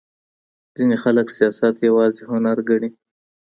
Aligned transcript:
ځينې 0.75 0.97
خلک 1.03 1.27
سياست 1.37 1.75
يوازې 1.89 2.23
هنر 2.31 2.57
ګڼي. 2.69 2.89